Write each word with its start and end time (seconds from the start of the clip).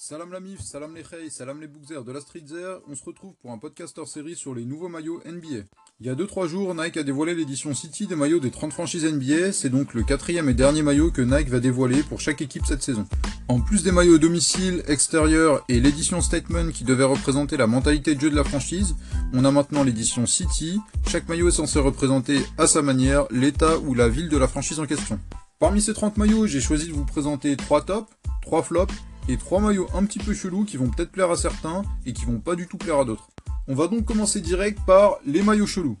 Salam 0.00 0.30
la 0.30 0.38
mif, 0.38 0.60
salam 0.60 0.94
les 0.94 1.02
Khey, 1.02 1.28
salam 1.28 1.60
les 1.60 1.66
Bookzer 1.66 2.04
de 2.04 2.12
la 2.12 2.20
Streetzer, 2.20 2.76
on 2.88 2.94
se 2.94 3.02
retrouve 3.02 3.34
pour 3.42 3.50
un 3.50 3.58
podcast 3.58 3.98
hors 3.98 4.06
série 4.06 4.36
sur 4.36 4.54
les 4.54 4.64
nouveaux 4.64 4.88
maillots 4.88 5.20
NBA. 5.26 5.64
Il 5.98 6.06
y 6.06 6.08
a 6.08 6.14
2-3 6.14 6.46
jours, 6.46 6.72
Nike 6.72 6.98
a 6.98 7.02
dévoilé 7.02 7.34
l'édition 7.34 7.74
City 7.74 8.06
des 8.06 8.14
maillots 8.14 8.38
des 8.38 8.52
30 8.52 8.72
franchises 8.72 9.04
NBA, 9.04 9.50
c'est 9.50 9.70
donc 9.70 9.94
le 9.94 10.04
quatrième 10.04 10.48
et 10.48 10.54
dernier 10.54 10.82
maillot 10.82 11.10
que 11.10 11.20
Nike 11.20 11.48
va 11.48 11.58
dévoiler 11.58 12.04
pour 12.04 12.20
chaque 12.20 12.40
équipe 12.40 12.64
cette 12.64 12.84
saison. 12.84 13.08
En 13.48 13.60
plus 13.60 13.82
des 13.82 13.90
maillots 13.90 14.18
domicile, 14.18 14.84
extérieur 14.86 15.64
et 15.68 15.80
l'édition 15.80 16.20
Statement 16.20 16.70
qui 16.70 16.84
devait 16.84 17.02
représenter 17.02 17.56
la 17.56 17.66
mentalité 17.66 18.14
de 18.14 18.20
jeu 18.20 18.30
de 18.30 18.36
la 18.36 18.44
franchise, 18.44 18.94
on 19.32 19.44
a 19.44 19.50
maintenant 19.50 19.82
l'édition 19.82 20.26
City, 20.26 20.78
chaque 21.08 21.28
maillot 21.28 21.48
est 21.48 21.50
censé 21.50 21.80
représenter 21.80 22.38
à 22.56 22.68
sa 22.68 22.82
manière 22.82 23.26
l'état 23.32 23.80
ou 23.80 23.94
la 23.94 24.08
ville 24.08 24.28
de 24.28 24.38
la 24.38 24.46
franchise 24.46 24.78
en 24.78 24.86
question. 24.86 25.18
Parmi 25.58 25.82
ces 25.82 25.92
30 25.92 26.18
maillots, 26.18 26.46
j'ai 26.46 26.60
choisi 26.60 26.86
de 26.86 26.92
vous 26.92 27.04
présenter 27.04 27.56
3 27.56 27.82
tops, 27.82 28.12
3 28.42 28.62
flops 28.62 28.94
et 29.28 29.36
trois 29.36 29.60
maillots 29.60 29.88
un 29.94 30.04
petit 30.04 30.18
peu 30.18 30.34
chelous 30.34 30.64
qui 30.64 30.76
vont 30.76 30.88
peut-être 30.88 31.12
plaire 31.12 31.30
à 31.30 31.36
certains 31.36 31.82
et 32.06 32.12
qui 32.12 32.24
vont 32.24 32.40
pas 32.40 32.54
du 32.54 32.66
tout 32.66 32.78
plaire 32.78 32.98
à 32.98 33.04
d'autres. 33.04 33.28
On 33.68 33.74
va 33.74 33.86
donc 33.86 34.04
commencer 34.04 34.40
direct 34.40 34.78
par 34.86 35.18
les 35.26 35.42
maillots 35.42 35.66
chelous. 35.66 35.98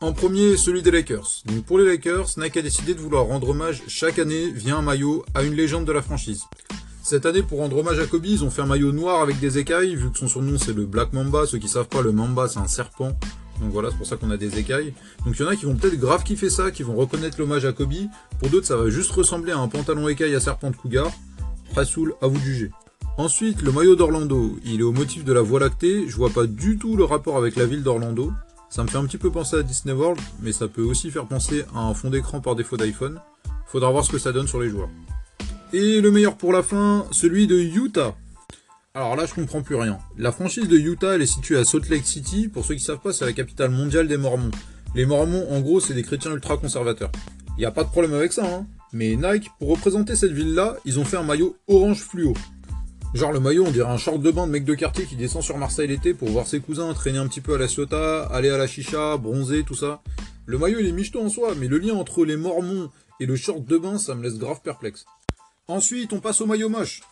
En 0.00 0.12
premier, 0.12 0.56
celui 0.56 0.82
des 0.82 0.90
Lakers. 0.90 1.42
Donc 1.46 1.64
pour 1.64 1.78
les 1.78 1.86
Lakers, 1.86 2.26
Nike 2.36 2.58
a 2.58 2.62
décidé 2.62 2.94
de 2.94 3.00
vouloir 3.00 3.24
rendre 3.24 3.50
hommage 3.50 3.82
chaque 3.86 4.18
année 4.18 4.50
via 4.50 4.76
un 4.76 4.82
maillot 4.82 5.24
à 5.34 5.44
une 5.44 5.54
légende 5.54 5.86
de 5.86 5.92
la 5.92 6.02
franchise. 6.02 6.42
Cette 7.02 7.26
année, 7.26 7.42
pour 7.42 7.58
rendre 7.58 7.78
hommage 7.78 7.98
à 8.00 8.06
Kobe, 8.06 8.26
ils 8.26 8.44
ont 8.44 8.50
fait 8.50 8.62
un 8.62 8.66
maillot 8.66 8.90
noir 8.90 9.22
avec 9.22 9.38
des 9.38 9.58
écailles, 9.58 9.94
vu 9.94 10.10
que 10.10 10.18
son 10.18 10.26
surnom 10.26 10.58
c'est 10.58 10.72
le 10.72 10.86
Black 10.86 11.12
Mamba. 11.12 11.46
Ceux 11.46 11.58
qui 11.58 11.68
savent 11.68 11.88
pas, 11.88 12.02
le 12.02 12.12
Mamba 12.12 12.48
c'est 12.48 12.58
un 12.58 12.66
serpent. 12.66 13.16
Donc 13.60 13.70
voilà, 13.70 13.90
c'est 13.90 13.96
pour 13.96 14.06
ça 14.06 14.16
qu'on 14.16 14.30
a 14.30 14.36
des 14.36 14.58
écailles. 14.58 14.94
Donc 15.24 15.36
il 15.38 15.42
y 15.42 15.44
en 15.44 15.48
a 15.48 15.54
qui 15.54 15.66
vont 15.66 15.76
peut-être 15.76 15.98
grave 15.98 16.24
kiffer 16.24 16.50
ça, 16.50 16.70
qui 16.70 16.82
vont 16.82 16.96
reconnaître 16.96 17.38
l'hommage 17.38 17.64
à 17.64 17.72
Kobe. 17.72 17.94
Pour 18.40 18.48
d'autres, 18.48 18.66
ça 18.66 18.76
va 18.76 18.90
juste 18.90 19.12
ressembler 19.12 19.52
à 19.52 19.58
un 19.58 19.68
pantalon 19.68 20.08
écaille 20.08 20.34
à 20.34 20.40
serpent 20.40 20.70
de 20.70 20.76
cougar. 20.76 21.12
À 21.76 22.28
vous 22.28 22.38
juger. 22.38 22.70
Ensuite, 23.18 23.60
le 23.62 23.72
maillot 23.72 23.96
d'Orlando, 23.96 24.56
il 24.64 24.78
est 24.78 24.84
au 24.84 24.92
motif 24.92 25.24
de 25.24 25.32
la 25.32 25.42
Voie 25.42 25.58
lactée, 25.58 26.04
je 26.08 26.14
vois 26.14 26.30
pas 26.30 26.46
du 26.46 26.78
tout 26.78 26.96
le 26.96 27.02
rapport 27.02 27.36
avec 27.36 27.56
la 27.56 27.66
ville 27.66 27.82
d'Orlando. 27.82 28.32
Ça 28.70 28.84
me 28.84 28.88
fait 28.88 28.96
un 28.96 29.04
petit 29.06 29.18
peu 29.18 29.30
penser 29.30 29.56
à 29.56 29.62
Disney 29.64 29.92
World, 29.92 30.20
mais 30.40 30.52
ça 30.52 30.68
peut 30.68 30.82
aussi 30.82 31.10
faire 31.10 31.26
penser 31.26 31.64
à 31.74 31.80
un 31.80 31.92
fond 31.92 32.10
d'écran 32.10 32.40
par 32.40 32.54
défaut 32.54 32.76
d'iPhone. 32.76 33.20
Faudra 33.66 33.90
voir 33.90 34.04
ce 34.04 34.12
que 34.12 34.18
ça 34.18 34.30
donne 34.30 34.46
sur 34.46 34.60
les 34.60 34.68
joueurs. 34.68 34.88
Et 35.72 36.00
le 36.00 36.12
meilleur 36.12 36.36
pour 36.36 36.52
la 36.52 36.62
fin, 36.62 37.06
celui 37.10 37.48
de 37.48 37.58
Utah. 37.58 38.14
Alors 38.94 39.16
là, 39.16 39.26
je 39.26 39.34
comprends 39.34 39.62
plus 39.62 39.74
rien. 39.74 39.98
La 40.16 40.30
franchise 40.30 40.68
de 40.68 40.78
Utah, 40.78 41.16
elle 41.16 41.22
est 41.22 41.26
située 41.26 41.58
à 41.58 41.64
Salt 41.64 41.88
Lake 41.90 42.06
City. 42.06 42.46
Pour 42.48 42.64
ceux 42.64 42.76
qui 42.76 42.84
savent 42.84 43.00
pas, 43.00 43.12
c'est 43.12 43.24
la 43.24 43.32
capitale 43.32 43.70
mondiale 43.70 44.06
des 44.06 44.16
Mormons. 44.16 44.52
Les 44.94 45.06
Mormons, 45.06 45.46
en 45.50 45.60
gros, 45.60 45.80
c'est 45.80 45.94
des 45.94 46.04
chrétiens 46.04 46.32
ultra 46.32 46.56
conservateurs. 46.56 47.10
Il 47.58 47.66
a 47.66 47.72
pas 47.72 47.82
de 47.82 47.90
problème 47.90 48.14
avec 48.14 48.32
ça, 48.32 48.46
hein. 48.46 48.66
Mais 48.94 49.16
Nike, 49.16 49.50
pour 49.58 49.70
représenter 49.70 50.14
cette 50.14 50.30
ville-là, 50.30 50.76
ils 50.84 51.00
ont 51.00 51.04
fait 51.04 51.16
un 51.16 51.24
maillot 51.24 51.56
orange 51.66 51.98
fluo. 51.98 52.32
Genre 53.12 53.32
le 53.32 53.40
maillot, 53.40 53.66
on 53.66 53.72
dirait 53.72 53.90
un 53.90 53.96
short 53.96 54.22
de 54.22 54.30
bain 54.30 54.46
de 54.46 54.52
mec 54.52 54.64
de 54.64 54.74
quartier 54.74 55.04
qui 55.04 55.16
descend 55.16 55.42
sur 55.42 55.58
Marseille 55.58 55.88
l'été 55.88 56.14
pour 56.14 56.28
voir 56.28 56.46
ses 56.46 56.60
cousins 56.60 56.94
traîner 56.94 57.18
un 57.18 57.26
petit 57.26 57.40
peu 57.40 57.54
à 57.54 57.58
la 57.58 57.66
Ciotat, 57.66 58.26
aller 58.26 58.50
à 58.50 58.56
la 58.56 58.68
chicha, 58.68 59.16
bronzer, 59.16 59.64
tout 59.64 59.74
ça. 59.74 60.00
Le 60.46 60.58
maillot 60.58 60.78
il 60.78 60.86
est 60.86 60.92
michto 60.92 61.20
en 61.20 61.28
soi, 61.28 61.54
mais 61.58 61.66
le 61.66 61.78
lien 61.78 61.94
entre 61.94 62.24
les 62.24 62.36
mormons 62.36 62.88
et 63.18 63.26
le 63.26 63.34
short 63.34 63.64
de 63.64 63.78
bain, 63.78 63.98
ça 63.98 64.14
me 64.14 64.22
laisse 64.22 64.38
grave 64.38 64.60
perplexe. 64.62 65.06
Ensuite, 65.66 66.12
on 66.12 66.20
passe 66.20 66.40
au 66.40 66.46
maillot 66.46 66.68
moche. 66.68 67.02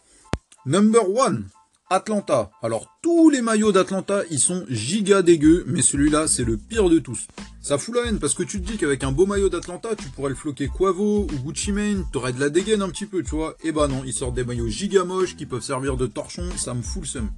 Number 0.64 1.10
one. 1.10 1.48
Atlanta. 1.90 2.50
Alors 2.62 2.86
tous 3.02 3.30
les 3.30 3.42
maillots 3.42 3.72
d'Atlanta, 3.72 4.22
ils 4.30 4.38
sont 4.38 4.64
giga 4.68 5.22
dégueux, 5.22 5.64
mais 5.66 5.82
celui-là, 5.82 6.26
c'est 6.26 6.44
le 6.44 6.56
pire 6.56 6.88
de 6.88 6.98
tous. 6.98 7.26
Ça 7.60 7.78
fout 7.78 7.94
la 7.94 8.06
haine 8.06 8.18
parce 8.18 8.34
que 8.34 8.42
tu 8.42 8.60
te 8.60 8.70
dis 8.70 8.78
qu'avec 8.78 9.04
un 9.04 9.12
beau 9.12 9.26
maillot 9.26 9.48
d'Atlanta, 9.48 9.90
tu 9.94 10.08
pourrais 10.08 10.30
le 10.30 10.34
floquer 10.34 10.68
Quavo 10.68 11.26
ou 11.32 11.38
Gucci 11.44 11.72
Mane, 11.72 12.04
t'aurais 12.12 12.32
de 12.32 12.40
la 12.40 12.48
dégaine 12.48 12.82
un 12.82 12.88
petit 12.88 13.06
peu, 13.06 13.22
tu 13.22 13.30
vois. 13.30 13.56
Et 13.62 13.72
bah 13.72 13.88
non, 13.88 14.02
ils 14.04 14.12
sortent 14.12 14.34
des 14.34 14.44
maillots 14.44 14.68
giga 14.68 15.04
moches 15.04 15.36
qui 15.36 15.46
peuvent 15.46 15.62
servir 15.62 15.96
de 15.96 16.06
torchon, 16.06 16.48
ça 16.56 16.74
me 16.74 16.82
fout 16.82 17.02
le 17.02 17.08
seum. 17.08 17.30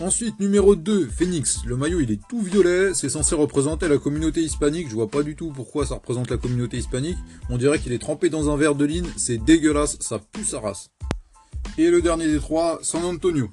Ensuite, 0.00 0.40
numéro 0.40 0.74
2, 0.74 1.06
Phoenix. 1.06 1.60
Le 1.64 1.76
maillot, 1.76 2.00
il 2.00 2.10
est 2.10 2.20
tout 2.28 2.40
violet, 2.40 2.94
c'est 2.94 3.08
censé 3.08 3.34
représenter 3.34 3.88
la 3.88 3.98
communauté 3.98 4.42
hispanique. 4.42 4.88
Je 4.88 4.94
vois 4.94 5.08
pas 5.08 5.22
du 5.22 5.36
tout 5.36 5.52
pourquoi 5.54 5.86
ça 5.86 5.94
représente 5.94 6.30
la 6.30 6.38
communauté 6.38 6.78
hispanique. 6.78 7.18
On 7.50 7.58
dirait 7.58 7.78
qu'il 7.78 7.92
est 7.92 7.98
trempé 7.98 8.30
dans 8.30 8.50
un 8.50 8.56
verre 8.56 8.74
de 8.74 8.84
ligne, 8.84 9.06
c'est 9.16 9.38
dégueulasse, 9.38 9.98
ça 10.00 10.18
pue 10.18 10.44
sa 10.44 10.60
race. 10.60 10.90
Et 11.78 11.90
le 11.90 12.02
dernier 12.02 12.26
des 12.26 12.40
trois, 12.40 12.78
San 12.82 13.04
Antonio. 13.04 13.48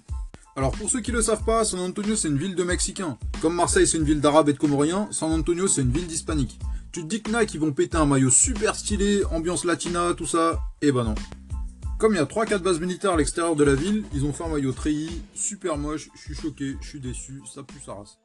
Alors 0.60 0.74
pour 0.74 0.90
ceux 0.90 1.00
qui 1.00 1.14
le 1.14 1.22
savent 1.22 1.46
pas, 1.46 1.64
San 1.64 1.80
Antonio 1.80 2.18
c'est 2.18 2.28
une 2.28 2.38
ville 2.38 2.54
de 2.54 2.66
Mexicains. 2.66 3.18
Comme 3.42 3.56
Marseille 3.56 3.88
c'est 3.88 3.98
une 3.98 4.04
ville 4.04 4.20
d'Arabes 4.20 4.50
et 4.50 4.52
de 4.52 4.58
Comoriens, 4.58 5.08
San 5.10 5.32
Antonio 5.32 5.70
c'est 5.70 5.84
une 5.84 5.92
ville 5.94 6.06
d'Hispaniques. 6.06 6.60
Tu 6.92 7.02
te 7.02 7.08
dis 7.08 7.22
que 7.22 7.32
Nike 7.32 7.54
ils 7.54 7.62
vont 7.62 7.72
péter 7.72 7.96
un 7.96 8.06
maillot 8.06 8.30
super 8.30 8.76
stylé, 8.76 9.24
ambiance 9.32 9.64
latina, 9.64 10.14
tout 10.14 10.26
ça, 10.26 10.60
et 10.82 10.92
bah 10.92 11.06
non. 11.06 11.16
Comme 11.98 12.12
il 12.12 12.18
y 12.18 12.20
a 12.20 12.26
3-4 12.26 12.58
bases 12.58 12.82
militaires 12.82 13.14
à 13.14 13.16
l'extérieur 13.16 13.56
de 13.56 13.64
la 13.64 13.74
ville, 13.74 14.04
ils 14.14 14.26
ont 14.26 14.34
fait 14.34 14.44
un 14.44 14.50
maillot 14.50 14.74
treillis, 14.74 15.22
super 15.34 15.78
moche, 15.78 16.10
je 16.14 16.20
suis 16.20 16.36
choqué, 16.36 16.76
je 16.82 16.90
suis 16.90 17.00
déçu, 17.00 17.42
ça 17.46 17.64
pue 17.64 17.80
sa 17.80 17.94
race. 17.94 18.20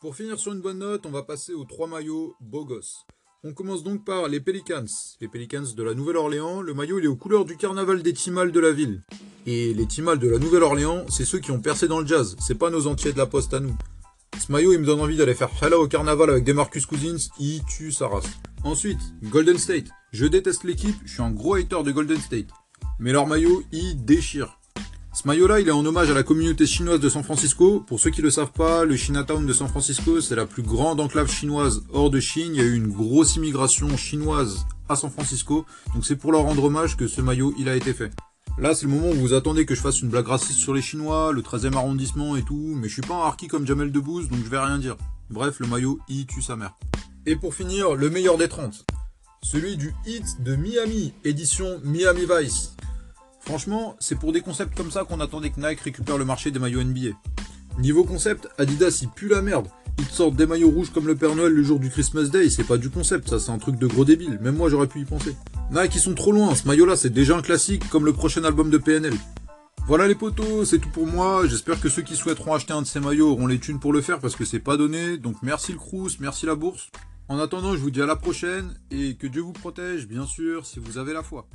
Pour 0.00 0.16
finir 0.16 0.38
sur 0.38 0.54
une 0.54 0.62
bonne 0.62 0.78
note, 0.78 1.04
on 1.04 1.10
va 1.10 1.22
passer 1.22 1.52
aux 1.52 1.66
3 1.66 1.86
maillots 1.86 2.34
beau 2.40 2.64
gosse. 2.64 3.04
On 3.46 3.52
commence 3.52 3.82
donc 3.82 4.06
par 4.06 4.26
les 4.28 4.40
Pelicans. 4.40 4.86
Les 5.20 5.28
Pelicans 5.28 5.66
de 5.76 5.82
la 5.82 5.92
Nouvelle-Orléans, 5.92 6.62
le 6.62 6.72
maillot 6.72 6.98
il 6.98 7.04
est 7.04 7.08
aux 7.08 7.14
couleurs 7.14 7.44
du 7.44 7.58
carnaval 7.58 8.02
des 8.02 8.14
Timals 8.14 8.52
de 8.52 8.58
la 8.60 8.72
ville. 8.72 9.02
Et 9.44 9.74
les 9.74 9.86
Timals 9.86 10.18
de 10.18 10.30
la 10.30 10.38
Nouvelle-Orléans, 10.38 11.04
c'est 11.10 11.26
ceux 11.26 11.40
qui 11.40 11.50
ont 11.50 11.60
percé 11.60 11.86
dans 11.86 12.00
le 12.00 12.06
jazz, 12.06 12.36
c'est 12.40 12.54
pas 12.54 12.70
nos 12.70 12.86
entiers 12.86 13.12
de 13.12 13.18
la 13.18 13.26
poste 13.26 13.52
à 13.52 13.60
nous. 13.60 13.76
Ce 14.40 14.50
maillot 14.50 14.72
il 14.72 14.78
me 14.78 14.86
donne 14.86 15.00
envie 15.00 15.18
d'aller 15.18 15.34
faire 15.34 15.50
Hella 15.60 15.78
au 15.78 15.86
carnaval 15.86 16.30
avec 16.30 16.44
des 16.44 16.54
Marcus 16.54 16.86
Cousins, 16.86 17.28
il 17.38 17.62
tue 17.66 17.92
sa 17.92 18.08
race. 18.08 18.30
Ensuite, 18.64 19.00
Golden 19.24 19.58
State. 19.58 19.90
Je 20.10 20.24
déteste 20.24 20.64
l'équipe, 20.64 20.96
je 21.04 21.12
suis 21.12 21.22
un 21.22 21.30
gros 21.30 21.56
hater 21.56 21.82
de 21.82 21.92
Golden 21.92 22.20
State. 22.20 22.48
Mais 22.98 23.12
leur 23.12 23.26
maillot, 23.26 23.62
il 23.72 24.06
déchire. 24.06 24.58
Ce 25.14 25.28
maillot-là, 25.28 25.60
il 25.60 25.68
est 25.68 25.70
en 25.70 25.86
hommage 25.86 26.10
à 26.10 26.14
la 26.14 26.24
communauté 26.24 26.66
chinoise 26.66 26.98
de 26.98 27.08
San 27.08 27.22
Francisco. 27.22 27.84
Pour 27.86 28.00
ceux 28.00 28.10
qui 28.10 28.18
ne 28.18 28.24
le 28.24 28.32
savent 28.32 28.50
pas, 28.50 28.84
le 28.84 28.96
Chinatown 28.96 29.46
de 29.46 29.52
San 29.52 29.68
Francisco, 29.68 30.20
c'est 30.20 30.34
la 30.34 30.44
plus 30.44 30.64
grande 30.64 30.98
enclave 30.98 31.30
chinoise 31.30 31.84
hors 31.92 32.10
de 32.10 32.18
Chine. 32.18 32.50
Il 32.52 32.56
y 32.56 32.60
a 32.60 32.64
eu 32.64 32.74
une 32.74 32.88
grosse 32.88 33.36
immigration 33.36 33.96
chinoise 33.96 34.66
à 34.88 34.96
San 34.96 35.10
Francisco. 35.10 35.66
Donc 35.94 36.04
c'est 36.04 36.16
pour 36.16 36.32
leur 36.32 36.42
rendre 36.42 36.64
hommage 36.64 36.96
que 36.96 37.06
ce 37.06 37.20
maillot, 37.20 37.54
il 37.56 37.68
a 37.68 37.76
été 37.76 37.94
fait. 37.94 38.10
Là, 38.58 38.74
c'est 38.74 38.86
le 38.86 38.92
moment 38.92 39.10
où 39.10 39.14
vous 39.14 39.34
attendez 39.34 39.64
que 39.64 39.76
je 39.76 39.80
fasse 39.80 40.02
une 40.02 40.08
blague 40.08 40.26
raciste 40.26 40.58
sur 40.58 40.74
les 40.74 40.82
Chinois, 40.82 41.30
le 41.32 41.42
13e 41.42 41.74
arrondissement 41.74 42.34
et 42.34 42.42
tout, 42.42 42.74
mais 42.74 42.88
je 42.88 42.94
suis 42.94 43.02
pas 43.02 43.14
un 43.14 43.26
harki 43.26 43.46
comme 43.46 43.68
Jamel 43.68 43.92
Debbouze, 43.92 44.28
donc 44.28 44.40
je 44.44 44.50
vais 44.50 44.58
rien 44.58 44.78
dire. 44.78 44.96
Bref, 45.30 45.60
le 45.60 45.68
maillot, 45.68 46.00
il 46.08 46.26
tue 46.26 46.42
sa 46.42 46.56
mère. 46.56 46.74
Et 47.24 47.36
pour 47.36 47.54
finir, 47.54 47.94
le 47.94 48.10
meilleur 48.10 48.36
des 48.36 48.48
30. 48.48 48.84
Celui 49.42 49.76
du 49.76 49.94
hit 50.06 50.42
de 50.42 50.56
Miami, 50.56 51.12
édition 51.22 51.80
Miami 51.84 52.26
Vice. 52.28 52.74
Franchement, 53.44 53.94
c'est 54.00 54.18
pour 54.18 54.32
des 54.32 54.40
concepts 54.40 54.74
comme 54.74 54.90
ça 54.90 55.04
qu'on 55.04 55.20
attendait 55.20 55.50
que 55.50 55.60
Nike 55.60 55.80
récupère 55.80 56.16
le 56.16 56.24
marché 56.24 56.50
des 56.50 56.58
maillots 56.58 56.82
NBA. 56.82 57.10
Niveau 57.78 58.04
concept, 58.04 58.48
Adidas 58.56 59.00
il 59.02 59.08
pue 59.08 59.28
la 59.28 59.42
merde. 59.42 59.68
Ils 59.98 60.06
te 60.06 60.12
sortent 60.12 60.34
des 60.34 60.46
maillots 60.46 60.70
rouges 60.70 60.90
comme 60.90 61.06
le 61.06 61.14
Père 61.14 61.36
Noël 61.36 61.52
le 61.52 61.62
jour 61.62 61.78
du 61.78 61.90
Christmas 61.90 62.24
Day, 62.24 62.48
c'est 62.48 62.64
pas 62.64 62.78
du 62.78 62.88
concept, 62.88 63.28
ça 63.28 63.38
c'est 63.38 63.50
un 63.50 63.58
truc 63.58 63.78
de 63.78 63.86
gros 63.86 64.04
débile, 64.04 64.38
même 64.40 64.56
moi 64.56 64.70
j'aurais 64.70 64.86
pu 64.86 65.00
y 65.00 65.04
penser. 65.04 65.36
Nike 65.70 65.94
ils 65.94 66.00
sont 66.00 66.14
trop 66.14 66.32
loin, 66.32 66.54
ce 66.54 66.66
maillot 66.66 66.86
là 66.86 66.96
c'est 66.96 67.10
déjà 67.10 67.36
un 67.36 67.42
classique 67.42 67.88
comme 67.90 68.06
le 68.06 68.12
prochain 68.12 68.44
album 68.44 68.70
de 68.70 68.78
PNL. 68.78 69.14
Voilà 69.86 70.08
les 70.08 70.14
potos, 70.14 70.68
c'est 70.68 70.78
tout 70.78 70.88
pour 70.88 71.06
moi, 71.06 71.46
j'espère 71.46 71.78
que 71.78 71.90
ceux 71.90 72.02
qui 72.02 72.16
souhaiteront 72.16 72.54
acheter 72.54 72.72
un 72.72 72.80
de 72.80 72.86
ces 72.86 73.00
maillots 73.00 73.30
auront 73.30 73.46
les 73.46 73.58
thunes 73.58 73.78
pour 73.78 73.92
le 73.92 74.00
faire 74.00 74.20
parce 74.20 74.34
que 74.34 74.46
c'est 74.46 74.58
pas 74.58 74.78
donné, 74.78 75.18
donc 75.18 75.36
merci 75.42 75.72
le 75.72 75.78
Crous, 75.78 76.18
merci 76.18 76.46
la 76.46 76.54
bourse. 76.54 76.90
En 77.28 77.38
attendant, 77.38 77.74
je 77.74 77.80
vous 77.80 77.90
dis 77.90 78.00
à 78.00 78.06
la 78.06 78.16
prochaine 78.16 78.74
et 78.90 79.14
que 79.14 79.26
Dieu 79.26 79.42
vous 79.42 79.52
protège, 79.52 80.08
bien 80.08 80.26
sûr, 80.26 80.64
si 80.64 80.78
vous 80.78 80.98
avez 80.98 81.12
la 81.12 81.22
foi. 81.22 81.46